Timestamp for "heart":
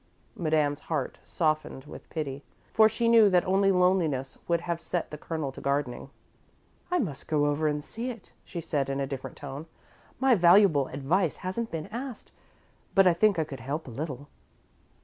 0.89-1.19